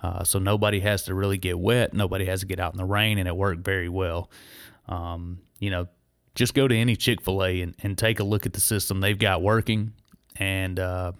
Uh, 0.01 0.23
so 0.23 0.39
nobody 0.39 0.79
has 0.79 1.03
to 1.03 1.13
really 1.13 1.37
get 1.37 1.57
wet. 1.57 1.93
Nobody 1.93 2.25
has 2.25 2.41
to 2.41 2.45
get 2.45 2.59
out 2.59 2.73
in 2.73 2.77
the 2.77 2.85
rain, 2.85 3.17
and 3.17 3.27
it 3.27 3.35
worked 3.35 3.63
very 3.63 3.89
well. 3.89 4.29
Um, 4.87 5.39
you 5.59 5.69
know, 5.69 5.87
just 6.35 6.53
go 6.53 6.67
to 6.67 6.75
any 6.75 6.95
Chick 6.95 7.21
fil 7.21 7.43
A 7.43 7.61
and, 7.61 7.75
and 7.81 7.97
take 7.97 8.19
a 8.19 8.23
look 8.23 8.45
at 8.45 8.53
the 8.53 8.59
system 8.59 9.01
they've 9.01 9.17
got 9.17 9.41
working. 9.41 9.93
And 10.35 10.79
uh, 10.79 11.13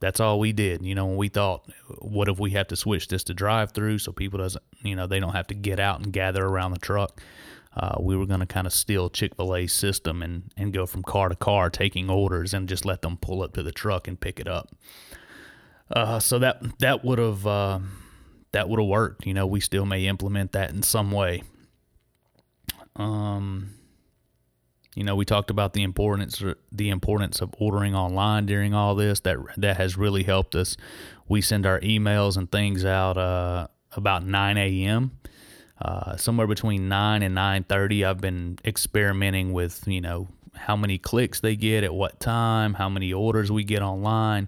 that's 0.00 0.18
all 0.18 0.40
we 0.40 0.52
did. 0.52 0.82
You 0.82 0.94
know, 0.94 1.06
when 1.06 1.16
we 1.16 1.28
thought, 1.28 1.70
what 1.98 2.28
if 2.28 2.38
we 2.38 2.50
have 2.52 2.68
to 2.68 2.76
switch 2.76 3.08
this 3.08 3.24
to 3.24 3.34
drive 3.34 3.72
through 3.72 3.98
so 3.98 4.12
people 4.12 4.38
doesn't, 4.38 4.64
you 4.82 4.96
know, 4.96 5.06
they 5.06 5.20
don't 5.20 5.34
have 5.34 5.46
to 5.48 5.54
get 5.54 5.78
out 5.78 6.00
and 6.00 6.12
gather 6.12 6.44
around 6.44 6.72
the 6.72 6.78
truck. 6.78 7.20
Uh, 7.76 7.96
we 8.00 8.16
were 8.16 8.26
going 8.26 8.40
to 8.40 8.46
kind 8.46 8.66
of 8.66 8.72
steal 8.72 9.08
Chick 9.08 9.36
fil 9.36 9.54
A's 9.54 9.72
system 9.72 10.22
and, 10.22 10.50
and 10.56 10.72
go 10.72 10.86
from 10.86 11.02
car 11.02 11.28
to 11.28 11.36
car 11.36 11.70
taking 11.70 12.10
orders 12.10 12.52
and 12.52 12.68
just 12.68 12.84
let 12.84 13.02
them 13.02 13.16
pull 13.16 13.42
up 13.42 13.52
to 13.54 13.62
the 13.62 13.70
truck 13.70 14.08
and 14.08 14.18
pick 14.18 14.40
it 14.40 14.48
up. 14.48 14.74
Uh, 15.90 16.18
so 16.18 16.38
that 16.38 16.62
that 16.78 17.04
would 17.04 17.18
have 17.18 17.46
uh, 17.46 17.78
that 18.52 18.68
would 18.68 18.80
have 18.80 18.88
worked. 18.88 19.26
You 19.26 19.34
know, 19.34 19.46
we 19.46 19.60
still 19.60 19.86
may 19.86 20.06
implement 20.06 20.52
that 20.52 20.70
in 20.70 20.82
some 20.82 21.10
way. 21.10 21.42
Um, 22.96 23.74
you 24.94 25.04
know, 25.04 25.14
we 25.14 25.24
talked 25.24 25.50
about 25.50 25.72
the 25.72 25.82
importance 25.82 26.42
the 26.72 26.90
importance 26.90 27.40
of 27.40 27.54
ordering 27.58 27.94
online 27.94 28.46
during 28.46 28.74
all 28.74 28.94
this. 28.94 29.20
That 29.20 29.38
that 29.56 29.76
has 29.76 29.96
really 29.96 30.24
helped 30.24 30.54
us. 30.54 30.76
We 31.28 31.40
send 31.40 31.64
our 31.64 31.80
emails 31.80 32.36
and 32.36 32.50
things 32.50 32.84
out 32.84 33.16
uh, 33.16 33.68
about 33.92 34.24
9 34.24 34.56
a.m. 34.56 35.12
Uh, 35.80 36.16
somewhere 36.16 36.46
between 36.46 36.90
9 36.90 37.22
and 37.22 37.34
9.30 37.34 38.06
i've 38.06 38.20
been 38.20 38.58
experimenting 38.66 39.54
with 39.54 39.88
you 39.88 39.98
know 39.98 40.28
how 40.54 40.76
many 40.76 40.98
clicks 40.98 41.40
they 41.40 41.56
get 41.56 41.84
at 41.84 41.94
what 41.94 42.20
time 42.20 42.74
how 42.74 42.90
many 42.90 43.14
orders 43.14 43.50
we 43.50 43.64
get 43.64 43.80
online 43.80 44.46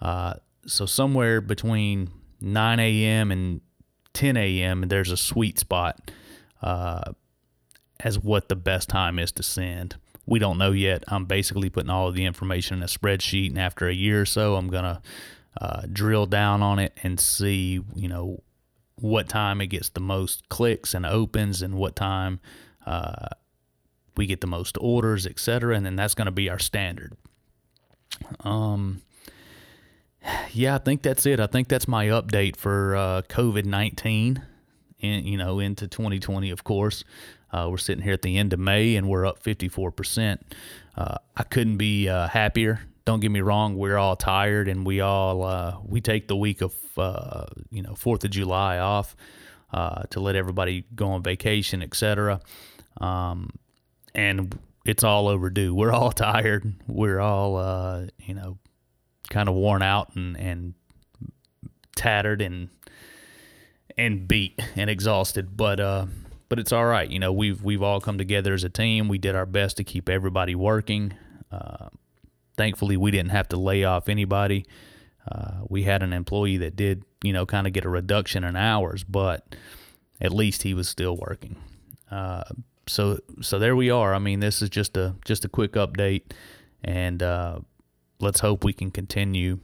uh, 0.00 0.34
so 0.66 0.84
somewhere 0.84 1.40
between 1.40 2.10
9 2.40 2.80
a.m 2.80 3.30
and 3.30 3.60
10 4.12 4.36
a.m 4.36 4.88
there's 4.88 5.12
a 5.12 5.16
sweet 5.16 5.56
spot 5.56 6.10
uh, 6.62 7.12
as 8.04 8.18
what 8.18 8.48
the 8.48 8.56
best 8.56 8.88
time 8.88 9.18
is 9.18 9.32
to 9.32 9.42
send 9.42 9.96
we 10.26 10.38
don't 10.38 10.58
know 10.58 10.72
yet 10.72 11.02
i'm 11.08 11.24
basically 11.24 11.70
putting 11.70 11.90
all 11.90 12.08
of 12.08 12.14
the 12.14 12.24
information 12.24 12.78
in 12.78 12.82
a 12.82 12.86
spreadsheet 12.86 13.48
and 13.48 13.58
after 13.58 13.88
a 13.88 13.94
year 13.94 14.22
or 14.22 14.26
so 14.26 14.56
i'm 14.56 14.68
to 14.84 15.00
uh, 15.60 15.82
drill 15.92 16.24
down 16.24 16.62
on 16.62 16.78
it 16.78 16.96
and 17.02 17.20
see 17.20 17.80
you 17.94 18.08
know 18.08 18.42
what 18.96 19.28
time 19.28 19.60
it 19.60 19.66
gets 19.66 19.90
the 19.90 20.00
most 20.00 20.48
clicks 20.48 20.94
and 20.94 21.04
opens 21.04 21.60
and 21.60 21.74
what 21.74 21.96
time 21.96 22.40
uh, 22.86 23.28
we 24.16 24.26
get 24.26 24.40
the 24.40 24.46
most 24.46 24.76
orders, 24.80 25.26
etc. 25.26 25.76
And 25.76 25.84
then 25.84 25.96
that's 25.96 26.14
to 26.26 26.32
be 26.32 26.48
our 26.48 26.58
standard. 26.58 27.14
Um, 28.40 29.02
yeah, 30.52 30.76
I 30.76 30.78
think 30.78 31.02
that's 31.02 31.26
it. 31.26 31.40
I 31.40 31.46
think 31.46 31.68
that's 31.68 31.88
my 31.88 32.06
update 32.06 32.56
for 32.56 32.94
uh, 32.94 33.22
COVID 33.22 33.64
nineteen, 33.64 34.42
and 35.00 35.26
you 35.26 35.36
know 35.36 35.58
into 35.58 35.88
2020. 35.88 36.50
Of 36.50 36.62
course, 36.62 37.02
uh, 37.52 37.68
we're 37.70 37.78
sitting 37.78 38.02
here 38.02 38.14
at 38.14 38.22
the 38.22 38.38
end 38.38 38.52
of 38.52 38.58
May 38.58 38.96
and 38.96 39.08
we're 39.08 39.26
up 39.26 39.42
54 39.42 39.90
percent. 39.90 40.54
Uh, 40.96 41.16
I 41.36 41.42
couldn't 41.44 41.76
be 41.76 42.08
uh, 42.08 42.28
happier 42.28 42.80
don't 43.04 43.20
get 43.20 43.30
me 43.30 43.40
wrong, 43.40 43.76
we're 43.76 43.96
all 43.96 44.16
tired 44.16 44.68
and 44.68 44.86
we 44.86 45.00
all 45.00 45.42
uh, 45.42 45.76
we 45.84 46.00
take 46.00 46.28
the 46.28 46.36
week 46.36 46.60
of 46.60 46.74
uh, 46.96 47.46
you 47.70 47.82
know 47.82 47.94
Fourth 47.94 48.24
of 48.24 48.30
July 48.30 48.78
off 48.78 49.16
uh, 49.72 50.02
to 50.10 50.20
let 50.20 50.36
everybody 50.36 50.84
go 50.94 51.08
on 51.08 51.22
vacation, 51.22 51.82
etc. 51.82 52.40
Um, 53.00 53.50
and 54.14 54.56
it's 54.84 55.02
all 55.02 55.28
overdue. 55.28 55.74
We're 55.74 55.92
all 55.92 56.12
tired. 56.12 56.74
We're 56.86 57.20
all 57.20 58.06
you 58.18 58.34
know 58.34 58.58
kind 59.30 59.48
of 59.48 59.54
worn 59.54 59.82
out 59.82 60.14
and 60.14 60.36
and 60.36 60.74
tattered 61.96 62.40
and 62.40 62.68
and 63.96 64.28
beat 64.28 64.60
and 64.76 64.88
exhausted, 64.88 65.56
but 65.56 66.08
but 66.52 66.58
it's 66.58 66.70
all 66.70 66.84
right. 66.84 67.10
You 67.10 67.18
know, 67.18 67.32
we've 67.32 67.62
we've 67.62 67.82
all 67.82 67.98
come 67.98 68.18
together 68.18 68.52
as 68.52 68.62
a 68.62 68.68
team. 68.68 69.08
We 69.08 69.16
did 69.16 69.34
our 69.34 69.46
best 69.46 69.78
to 69.78 69.84
keep 69.84 70.10
everybody 70.10 70.54
working. 70.54 71.14
Uh, 71.50 71.88
thankfully 72.58 72.94
we 72.98 73.10
didn't 73.10 73.30
have 73.30 73.48
to 73.48 73.56
lay 73.56 73.84
off 73.84 74.06
anybody. 74.06 74.66
Uh, 75.26 75.62
we 75.70 75.84
had 75.84 76.02
an 76.02 76.12
employee 76.12 76.58
that 76.58 76.76
did, 76.76 77.04
you 77.24 77.32
know, 77.32 77.46
kind 77.46 77.66
of 77.66 77.72
get 77.72 77.86
a 77.86 77.88
reduction 77.88 78.44
in 78.44 78.54
hours, 78.54 79.02
but 79.02 79.56
at 80.20 80.30
least 80.30 80.62
he 80.62 80.74
was 80.74 80.90
still 80.90 81.16
working. 81.16 81.56
Uh, 82.10 82.44
so, 82.86 83.18
so 83.40 83.58
there 83.58 83.74
we 83.74 83.88
are. 83.88 84.12
I 84.12 84.18
mean, 84.18 84.40
this 84.40 84.60
is 84.60 84.68
just 84.68 84.94
a 84.98 85.14
just 85.24 85.46
a 85.46 85.48
quick 85.48 85.72
update, 85.72 86.32
and 86.84 87.22
uh, 87.22 87.60
let's 88.20 88.40
hope 88.40 88.62
we 88.62 88.74
can 88.74 88.90
continue 88.90 89.58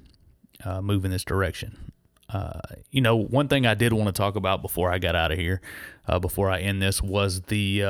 uh, 0.65 0.81
moving 0.81 1.11
this 1.11 1.23
direction. 1.23 1.93
Uh, 2.29 2.61
you 2.91 3.01
know, 3.01 3.17
one 3.17 3.49
thing 3.49 3.67
I 3.67 3.75
did 3.75 3.93
want 3.93 4.07
to 4.09 4.13
talk 4.13 4.37
about 4.37 4.61
before 4.63 4.93
I 4.93 4.99
got 4.99 5.15
out 5.17 5.33
of 5.33 5.39
here, 5.39 5.61
uh, 6.07 6.19
before 6.19 6.51
I 6.51 6.61
end 6.61 6.83
this, 6.83 7.03
was 7.03 7.43
the 7.43 7.81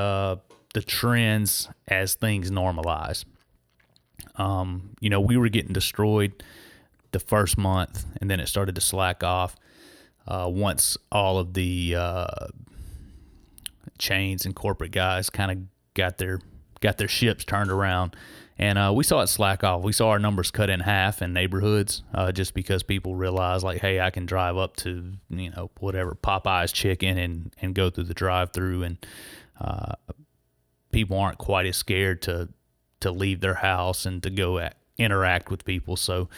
the 0.74 0.82
trends 0.82 1.68
as 1.88 2.14
things 2.14 2.50
normalize. 2.50 3.24
Um, 4.36 4.90
you 5.00 5.10
know, 5.10 5.20
we 5.20 5.36
were 5.36 5.48
getting 5.48 5.72
destroyed 5.72 6.42
the 7.12 7.20
first 7.20 7.58
month, 7.58 8.04
and 8.20 8.30
then 8.30 8.40
it 8.40 8.48
started 8.48 8.74
to 8.74 8.80
slack 8.80 9.24
off 9.24 9.56
uh, 10.26 10.48
once 10.48 10.96
all 11.10 11.38
of 11.38 11.54
the 11.54 11.94
uh, 11.96 12.46
chains 13.98 14.44
and 14.44 14.54
corporate 14.54 14.92
guys 14.92 15.30
kind 15.30 15.50
of 15.50 15.58
got 15.94 16.18
their 16.18 16.40
got 16.80 16.98
their 16.98 17.08
ships 17.08 17.44
turned 17.44 17.70
around, 17.70 18.14
and 18.58 18.76
uh, 18.76 18.92
we 18.94 19.04
saw 19.04 19.20
it 19.20 19.28
slack 19.28 19.62
off. 19.62 19.82
We 19.82 19.92
saw 19.92 20.10
our 20.10 20.18
numbers 20.18 20.50
cut 20.50 20.68
in 20.68 20.80
half 20.80 21.22
in 21.22 21.32
neighborhoods 21.32 22.02
uh, 22.12 22.32
just 22.32 22.54
because 22.54 22.82
people 22.82 23.14
realized 23.14 23.62
like, 23.62 23.80
hey, 23.80 24.00
I 24.00 24.10
can 24.10 24.26
drive 24.26 24.56
up 24.56 24.76
to 24.76 25.12
you 25.30 25.50
know 25.50 25.70
whatever 25.78 26.16
Popeyes 26.16 26.72
chicken 26.72 27.18
and 27.18 27.54
and 27.62 27.74
go 27.74 27.88
through 27.88 28.04
the 28.04 28.14
drive 28.14 28.52
through, 28.52 28.82
and 28.82 29.06
uh, 29.60 29.92
people 30.90 31.18
aren't 31.18 31.38
quite 31.38 31.66
as 31.66 31.76
scared 31.76 32.22
to 32.22 32.48
to 33.00 33.12
leave 33.12 33.40
their 33.40 33.54
house 33.54 34.06
and 34.06 34.22
to 34.24 34.30
go 34.30 34.58
at, 34.58 34.76
interact 34.98 35.50
with 35.50 35.64
people. 35.64 35.96
So 35.96 36.28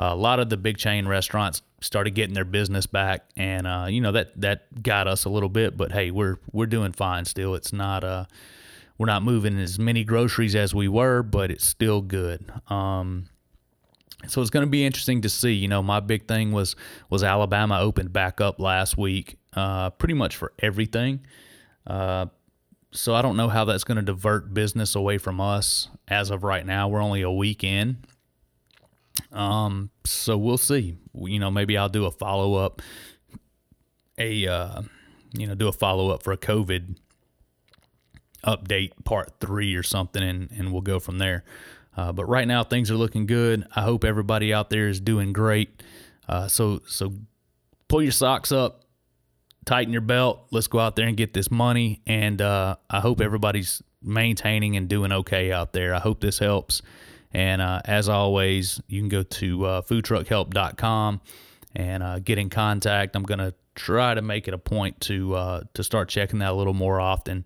uh, 0.00 0.10
a 0.12 0.16
lot 0.16 0.38
of 0.38 0.48
the 0.48 0.56
big 0.56 0.78
chain 0.78 1.08
restaurants 1.08 1.60
started 1.80 2.12
getting 2.12 2.34
their 2.34 2.44
business 2.44 2.86
back, 2.86 3.24
and 3.36 3.66
uh, 3.66 3.86
you 3.88 4.00
know 4.00 4.12
that 4.12 4.40
that 4.40 4.80
got 4.80 5.08
us 5.08 5.24
a 5.24 5.28
little 5.28 5.48
bit. 5.48 5.76
But 5.76 5.90
hey, 5.90 6.12
we're 6.12 6.38
we're 6.52 6.66
doing 6.66 6.92
fine 6.92 7.24
still. 7.24 7.56
It's 7.56 7.72
not 7.72 8.04
uh 8.04 8.26
we're 8.98 9.06
not 9.06 9.22
moving 9.22 9.58
as 9.58 9.78
many 9.78 10.04
groceries 10.04 10.54
as 10.54 10.74
we 10.74 10.88
were, 10.88 11.22
but 11.22 11.50
it's 11.50 11.66
still 11.66 12.00
good. 12.00 12.52
Um, 12.68 13.26
so 14.28 14.40
it's 14.40 14.50
going 14.50 14.64
to 14.64 14.70
be 14.70 14.84
interesting 14.84 15.22
to 15.22 15.28
see. 15.28 15.52
You 15.52 15.68
know, 15.68 15.82
my 15.82 16.00
big 16.00 16.28
thing 16.28 16.52
was 16.52 16.76
was 17.10 17.22
Alabama 17.22 17.80
opened 17.80 18.12
back 18.12 18.40
up 18.40 18.60
last 18.60 18.96
week, 18.96 19.36
uh, 19.54 19.90
pretty 19.90 20.14
much 20.14 20.36
for 20.36 20.52
everything. 20.60 21.26
Uh, 21.86 22.26
so 22.92 23.14
I 23.14 23.22
don't 23.22 23.36
know 23.36 23.48
how 23.48 23.64
that's 23.64 23.84
going 23.84 23.96
to 23.96 24.02
divert 24.02 24.54
business 24.54 24.94
away 24.94 25.18
from 25.18 25.40
us 25.40 25.88
as 26.06 26.30
of 26.30 26.44
right 26.44 26.64
now. 26.64 26.88
We're 26.88 27.02
only 27.02 27.22
a 27.22 27.30
week 27.30 27.64
in. 27.64 27.98
Um, 29.32 29.90
so 30.06 30.38
we'll 30.38 30.56
see. 30.56 30.96
You 31.14 31.38
know, 31.40 31.50
maybe 31.50 31.76
I'll 31.76 31.88
do 31.88 32.06
a 32.06 32.10
follow 32.10 32.54
up, 32.54 32.80
a 34.16 34.46
uh, 34.46 34.82
you 35.32 35.46
know, 35.46 35.54
do 35.54 35.68
a 35.68 35.72
follow 35.72 36.10
up 36.10 36.22
for 36.22 36.32
a 36.32 36.38
COVID 36.38 36.96
update 38.46 38.92
part 39.04 39.32
three 39.40 39.74
or 39.74 39.82
something, 39.82 40.22
and 40.22 40.50
and 40.52 40.72
we'll 40.72 40.82
go 40.82 41.00
from 41.00 41.18
there. 41.18 41.44
Uh, 41.96 42.12
but 42.12 42.26
right 42.26 42.48
now 42.48 42.64
things 42.64 42.90
are 42.90 42.96
looking 42.96 43.26
good. 43.26 43.66
I 43.74 43.82
hope 43.82 44.04
everybody 44.04 44.52
out 44.52 44.70
there 44.70 44.88
is 44.88 45.00
doing 45.00 45.32
great. 45.32 45.82
Uh, 46.28 46.48
so 46.48 46.80
so 46.86 47.12
pull 47.88 48.02
your 48.02 48.12
socks 48.12 48.52
up, 48.52 48.84
tighten 49.64 49.92
your 49.92 50.02
belt. 50.02 50.46
Let's 50.50 50.66
go 50.66 50.80
out 50.80 50.96
there 50.96 51.06
and 51.06 51.16
get 51.16 51.34
this 51.34 51.50
money. 51.50 52.00
And 52.06 52.40
uh, 52.40 52.76
I 52.90 53.00
hope 53.00 53.20
everybody's 53.20 53.82
maintaining 54.02 54.76
and 54.76 54.88
doing 54.88 55.12
okay 55.12 55.52
out 55.52 55.72
there. 55.72 55.94
I 55.94 56.00
hope 56.00 56.20
this 56.20 56.38
helps. 56.38 56.82
And 57.32 57.60
uh, 57.60 57.80
as 57.84 58.08
always, 58.08 58.80
you 58.86 59.00
can 59.00 59.08
go 59.08 59.22
to 59.22 59.64
uh, 59.64 59.82
foodtruckhelp.com 59.82 61.20
and 61.74 62.02
uh, 62.02 62.18
get 62.20 62.38
in 62.38 62.50
contact. 62.50 63.16
I'm 63.16 63.24
to 63.24 63.54
try 63.74 64.14
to 64.14 64.22
make 64.22 64.46
it 64.46 64.54
a 64.54 64.58
point 64.58 65.00
to 65.00 65.34
uh, 65.34 65.60
to 65.74 65.82
start 65.82 66.08
checking 66.08 66.38
that 66.38 66.50
a 66.50 66.54
little 66.54 66.74
more 66.74 67.00
often 67.00 67.44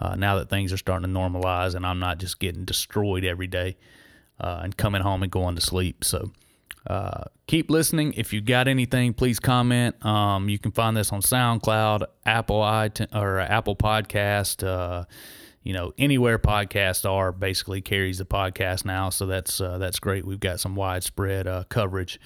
uh, 0.00 0.16
now 0.16 0.36
that 0.36 0.48
things 0.48 0.72
are 0.72 0.76
starting 0.76 1.12
to 1.12 1.18
normalize 1.18 1.74
and 1.74 1.86
I'm 1.86 1.98
not 1.98 2.18
just 2.18 2.38
getting 2.38 2.64
destroyed 2.64 3.24
every 3.24 3.46
day 3.46 3.76
uh, 4.40 4.60
and 4.62 4.76
coming 4.76 5.02
home 5.02 5.22
and 5.22 5.30
going 5.30 5.54
to 5.54 5.60
sleep. 5.60 6.04
So 6.04 6.30
uh, 6.86 7.24
keep 7.46 7.70
listening. 7.70 8.14
If 8.14 8.32
you 8.32 8.40
got 8.40 8.66
anything, 8.66 9.12
please 9.12 9.38
comment. 9.38 10.02
Um, 10.04 10.48
you 10.48 10.58
can 10.58 10.72
find 10.72 10.96
this 10.96 11.12
on 11.12 11.20
SoundCloud, 11.20 12.04
Apple 12.24 12.60
iTunes, 12.60 13.14
or 13.14 13.38
Apple 13.40 13.76
Podcast. 13.76 14.66
Uh, 14.66 15.04
you 15.62 15.74
know, 15.74 15.92
anywhere 15.98 16.38
podcasts 16.38 17.08
are 17.08 17.32
basically 17.32 17.82
carries 17.82 18.16
the 18.16 18.24
podcast 18.24 18.86
now. 18.86 19.10
So 19.10 19.26
that's 19.26 19.60
uh, 19.60 19.76
that's 19.76 19.98
great. 19.98 20.24
We've 20.24 20.40
got 20.40 20.58
some 20.58 20.74
widespread 20.74 21.46
uh, 21.46 21.64
coverage. 21.68 22.18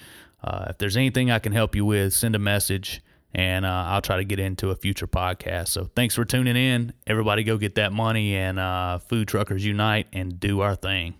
if 0.47 0.77
there's 0.77 0.95
anything 0.95 1.31
I 1.31 1.39
can 1.39 1.51
help 1.51 1.75
you 1.75 1.83
with, 1.83 2.13
send 2.13 2.35
a 2.35 2.39
message 2.39 3.01
and 3.35 3.65
uh, 3.65 3.83
I'll 3.87 4.01
try 4.01 4.15
to 4.15 4.23
get 4.23 4.39
into 4.39 4.69
a 4.69 4.75
future 4.75 5.07
podcast. 5.07 5.67
So 5.67 5.89
thanks 5.93 6.15
for 6.15 6.23
tuning 6.23 6.55
in. 6.55 6.93
Everybody 7.05 7.43
go 7.43 7.57
get 7.57 7.75
that 7.75 7.91
money 7.91 8.33
and 8.35 8.57
uh, 8.57 8.99
Food 8.99 9.27
Truckers 9.27 9.63
Unite 9.63 10.07
and 10.13 10.39
do 10.39 10.61
our 10.61 10.75
thing. 10.75 11.15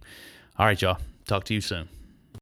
All 0.58 0.66
right, 0.66 0.82
y'all. 0.82 0.98
Talk 1.28 1.44
to 1.46 1.54
you 1.54 1.60
soon. 1.62 1.90